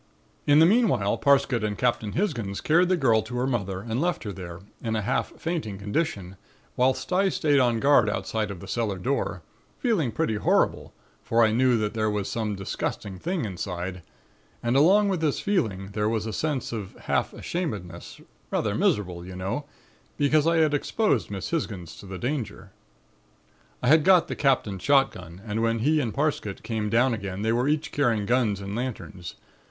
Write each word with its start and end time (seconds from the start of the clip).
"In 0.47 0.57
the 0.57 0.65
meanwhile 0.65 1.15
Parsket 1.15 1.63
and 1.63 1.77
Captain 1.77 2.13
Hisgins 2.13 2.59
carried 2.59 2.89
the 2.89 2.97
girl 2.97 3.21
to 3.21 3.35
her 3.37 3.45
mother 3.45 3.81
and 3.81 4.01
left 4.01 4.23
her 4.23 4.31
there, 4.31 4.61
in 4.81 4.95
a 4.95 5.03
half 5.03 5.39
fainting 5.39 5.77
condition 5.77 6.37
whilst 6.75 7.13
I 7.13 7.29
stayed 7.29 7.59
on 7.59 7.79
guard 7.79 8.09
outside 8.09 8.49
of 8.49 8.61
the 8.61 8.67
cellar 8.67 8.97
door, 8.97 9.43
feeling 9.77 10.11
pretty 10.11 10.37
horrible 10.37 10.91
for 11.21 11.43
I 11.43 11.51
knew 11.51 11.77
that 11.77 11.93
there 11.93 12.09
was 12.09 12.27
some 12.27 12.55
disgusting 12.55 13.19
thing 13.19 13.45
inside, 13.45 14.01
and 14.63 14.75
along 14.75 15.09
with 15.09 15.21
this 15.21 15.39
feeling 15.39 15.89
there 15.91 16.09
was 16.09 16.25
a 16.25 16.33
sense 16.33 16.71
of 16.71 16.95
half 17.01 17.31
ashamedness, 17.31 18.21
rather 18.49 18.73
miserable, 18.73 19.23
you 19.23 19.35
know, 19.35 19.65
because 20.17 20.47
I 20.47 20.57
had 20.57 20.73
exposed 20.73 21.29
Miss 21.29 21.51
Hisgins 21.51 21.95
to 21.99 22.07
the 22.07 22.17
danger. 22.17 22.71
"I 23.83 23.87
had 23.89 24.03
got 24.03 24.29
the 24.29 24.35
Captain's 24.35 24.81
shotgun 24.81 25.41
and 25.45 25.61
when 25.61 25.77
he 25.77 25.99
and 26.01 26.11
Parsket 26.11 26.63
came 26.63 26.89
down 26.89 27.13
again 27.13 27.43
they 27.43 27.53
were 27.53 27.67
each 27.67 27.91
carrying 27.91 28.25
guns 28.25 28.61
and 28.61 28.75
lanterns. 28.75 29.35